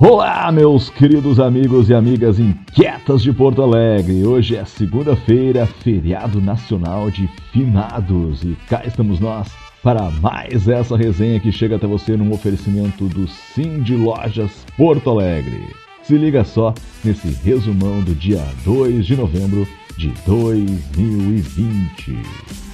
Olá, 0.00 0.52
meus 0.52 0.88
queridos 0.88 1.40
amigos 1.40 1.90
e 1.90 1.94
amigas 1.94 2.38
inquietas 2.38 3.20
de 3.20 3.32
Porto 3.32 3.62
Alegre. 3.62 4.24
Hoje 4.24 4.54
é 4.54 4.64
segunda-feira, 4.64 5.66
feriado 5.66 6.40
nacional 6.40 7.10
de 7.10 7.26
finados, 7.52 8.44
e 8.44 8.56
cá 8.68 8.82
estamos 8.86 9.18
nós 9.18 9.48
para 9.82 10.08
mais 10.08 10.68
essa 10.68 10.96
resenha 10.96 11.40
que 11.40 11.50
chega 11.50 11.74
até 11.74 11.88
você 11.88 12.16
num 12.16 12.30
oferecimento 12.30 13.08
do 13.08 13.26
Sim 13.26 13.82
de 13.82 13.96
Lojas 13.96 14.64
Porto 14.76 15.10
Alegre. 15.10 15.74
Se 16.04 16.16
liga 16.16 16.44
só 16.44 16.72
nesse 17.02 17.30
resumão 17.42 18.00
do 18.00 18.14
dia 18.14 18.46
2 18.64 19.04
de 19.04 19.16
novembro 19.16 19.66
de 19.96 20.12
2020. 20.24 22.67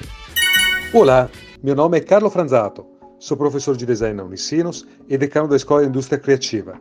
Olá, 0.93 1.29
meu 1.63 1.75
nome 1.75 1.99
é 1.99 2.01
Carlo 2.01 2.31
Franzato, 2.31 2.87
sou 3.19 3.37
professor 3.37 3.77
de 3.77 3.85
design 3.85 4.17
na 4.17 4.25
Unicinos 4.25 4.87
e 5.09 5.19
decano 5.19 5.49
da 5.49 5.57
Escola 5.57 5.83
de 5.83 5.89
Indústria 5.89 6.19
Criativa. 6.19 6.75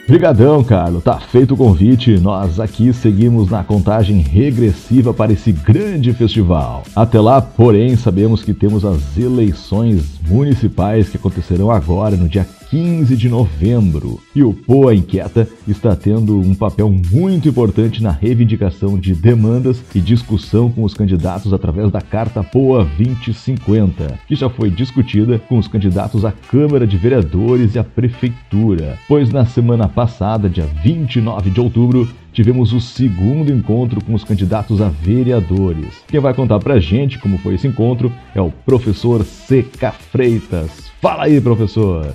Brigadão, 0.07 0.63
Carlos. 0.63 1.03
Tá 1.03 1.19
feito 1.19 1.55
o 1.55 1.57
convite. 1.57 2.19
Nós 2.19 2.59
aqui 2.59 2.93
seguimos 2.93 3.49
na 3.49 3.63
contagem 3.63 4.19
regressiva 4.19 5.11
para 5.11 5.33
esse 5.33 5.51
grande 5.51 6.13
festival. 6.13 6.83
Até 6.95 7.19
lá, 7.19 7.41
porém, 7.41 7.95
sabemos 7.95 8.43
que 8.43 8.53
temos 8.53 8.85
as 8.85 9.17
eleições 9.17 10.19
municipais 10.27 11.09
que 11.09 11.17
acontecerão 11.17 11.71
agora 11.71 12.15
no 12.15 12.29
dia 12.29 12.45
15 12.69 13.15
de 13.15 13.29
novembro. 13.29 14.19
E 14.35 14.43
o 14.43 14.53
Poa 14.53 14.93
Inquieta 14.93 15.47
está 15.67 15.95
tendo 15.95 16.39
um 16.39 16.53
papel 16.53 16.89
muito 17.11 17.49
importante 17.49 18.01
na 18.01 18.11
reivindicação 18.11 18.97
de 18.97 19.13
demandas 19.13 19.83
e 19.93 19.99
discussão 19.99 20.71
com 20.71 20.83
os 20.83 20.93
candidatos 20.93 21.53
através 21.53 21.91
da 21.91 22.01
Carta 22.01 22.43
Poa 22.43 22.83
2050, 22.83 24.19
que 24.27 24.35
já 24.35 24.49
foi 24.49 24.69
discutida 24.69 25.39
com 25.39 25.57
os 25.57 25.67
candidatos 25.67 26.25
à 26.25 26.31
Câmara 26.31 26.85
de 26.85 26.97
Vereadores 26.97 27.75
e 27.75 27.79
à 27.79 27.83
Prefeitura. 27.83 28.97
Pois 29.07 29.29
na 29.29 29.45
semana 29.45 29.87
passada, 29.87 30.49
dia 30.49 30.67
29 30.83 31.49
de 31.49 31.59
outubro, 31.59 32.09
tivemos 32.35 32.73
o 32.73 32.81
segundo 32.81 33.51
encontro 33.51 34.03
com 34.03 34.13
os 34.13 34.23
candidatos 34.23 34.81
a 34.81 34.89
vereadores. 34.89 36.03
Quem 36.07 36.19
vai 36.19 36.33
contar 36.33 36.59
pra 36.59 36.79
gente 36.79 37.17
como 37.17 37.37
foi 37.37 37.55
esse 37.55 37.67
encontro 37.67 38.11
é 38.35 38.41
o 38.41 38.51
professor 38.51 39.23
C.K. 39.23 39.91
Freitas. 39.91 40.91
Fala 41.01 41.23
aí, 41.23 41.39
professor! 41.39 42.13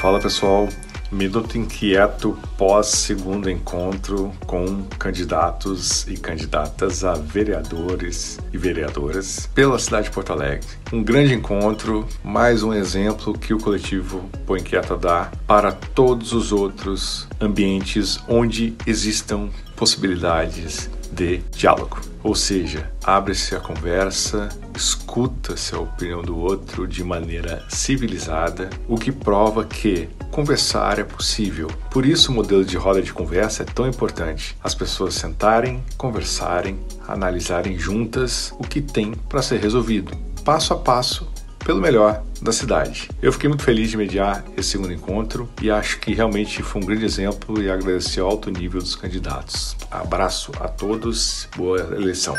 Fala 0.00 0.20
pessoal, 0.20 0.68
Minuto 1.10 1.56
inquieto 1.56 2.38
pós 2.58 2.86
segundo 2.88 3.48
encontro 3.48 4.30
com 4.46 4.84
candidatos 4.98 6.06
e 6.06 6.18
candidatas 6.18 7.02
a 7.02 7.14
vereadores 7.14 8.38
e 8.52 8.58
vereadoras 8.58 9.48
pela 9.54 9.78
cidade 9.78 10.08
de 10.08 10.10
Porto 10.12 10.32
Alegre. 10.32 10.68
Um 10.92 11.02
grande 11.02 11.32
encontro, 11.32 12.06
mais 12.22 12.62
um 12.62 12.74
exemplo 12.74 13.36
que 13.36 13.54
o 13.54 13.58
coletivo 13.58 14.28
Põe 14.46 14.60
Inquieto 14.60 14.98
dá 14.98 15.32
para 15.46 15.72
todos 15.72 16.34
os 16.34 16.52
outros 16.52 17.26
ambientes 17.40 18.20
onde 18.28 18.76
existam 18.86 19.48
possibilidades 19.76 20.90
de 21.12 21.38
diálogo. 21.52 22.00
Ou 22.22 22.34
seja, 22.34 22.90
abre-se 23.04 23.54
a 23.54 23.60
conversa, 23.60 24.48
escuta-se 24.76 25.74
a 25.74 25.78
opinião 25.78 26.20
do 26.20 26.36
outro 26.36 26.86
de 26.86 27.02
maneira 27.04 27.64
civilizada, 27.68 28.68
o 28.88 28.96
que 28.96 29.12
prova 29.12 29.64
que 29.64 30.08
conversar 30.30 30.98
é 30.98 31.04
possível. 31.04 31.68
Por 31.90 32.04
isso, 32.04 32.30
o 32.30 32.34
modelo 32.34 32.64
de 32.64 32.76
roda 32.76 33.00
de 33.00 33.12
conversa 33.12 33.62
é 33.62 33.66
tão 33.66 33.88
importante. 33.88 34.56
As 34.62 34.74
pessoas 34.74 35.14
sentarem, 35.14 35.82
conversarem, 35.96 36.78
analisarem 37.06 37.78
juntas 37.78 38.52
o 38.58 38.64
que 38.64 38.80
tem 38.80 39.12
para 39.12 39.42
ser 39.42 39.60
resolvido, 39.60 40.16
passo 40.44 40.72
a 40.72 40.76
passo, 40.76 41.27
pelo 41.64 41.80
melhor 41.80 42.22
da 42.40 42.52
cidade. 42.52 43.08
Eu 43.20 43.32
fiquei 43.32 43.48
muito 43.48 43.62
feliz 43.62 43.90
de 43.90 43.96
mediar 43.96 44.44
esse 44.56 44.70
segundo 44.70 44.92
encontro 44.92 45.48
e 45.60 45.70
acho 45.70 45.98
que 46.00 46.14
realmente 46.14 46.62
foi 46.62 46.82
um 46.82 46.86
grande 46.86 47.04
exemplo 47.04 47.60
e 47.62 47.70
agradecer 47.70 48.20
ao 48.20 48.28
alto 48.28 48.50
nível 48.50 48.80
dos 48.80 48.94
candidatos. 48.94 49.76
Abraço 49.90 50.52
a 50.60 50.68
todos, 50.68 51.48
boa 51.56 51.78
eleição. 51.96 52.34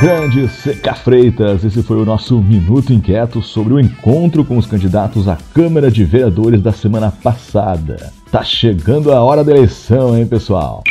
Grande 0.00 0.48
Seca 0.48 0.94
Freitas, 0.94 1.64
esse 1.64 1.82
foi 1.82 1.98
o 1.98 2.04
nosso 2.04 2.40
Minuto 2.40 2.92
Inquieto 2.92 3.42
sobre 3.42 3.74
o 3.74 3.80
encontro 3.80 4.44
com 4.44 4.56
os 4.56 4.66
candidatos 4.66 5.28
à 5.28 5.36
Câmara 5.52 5.90
de 5.90 6.04
Vereadores 6.04 6.62
da 6.62 6.72
semana 6.72 7.10
passada. 7.10 8.12
Tá 8.30 8.44
chegando 8.44 9.12
a 9.12 9.22
hora 9.22 9.42
da 9.42 9.52
eleição, 9.52 10.16
hein, 10.16 10.26
pessoal? 10.26 10.82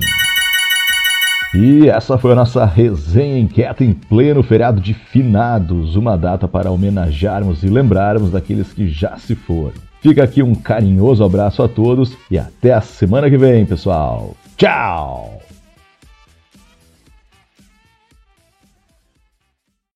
E 1.52 1.88
essa 1.88 2.16
foi 2.16 2.30
a 2.30 2.36
nossa 2.36 2.64
resenha 2.64 3.36
inquieta 3.36 3.82
em 3.82 3.92
pleno 3.92 4.40
feriado 4.40 4.80
de 4.80 4.94
finados, 4.94 5.96
uma 5.96 6.16
data 6.16 6.46
para 6.46 6.70
homenagearmos 6.70 7.64
e 7.64 7.68
lembrarmos 7.68 8.30
daqueles 8.30 8.72
que 8.72 8.88
já 8.88 9.16
se 9.16 9.34
foram. 9.34 9.74
Fica 10.00 10.22
aqui 10.22 10.44
um 10.44 10.54
carinhoso 10.54 11.24
abraço 11.24 11.60
a 11.62 11.68
todos 11.68 12.16
e 12.30 12.38
até 12.38 12.72
a 12.72 12.80
semana 12.80 13.28
que 13.28 13.36
vem, 13.36 13.66
pessoal. 13.66 14.36
Tchau! 14.56 15.40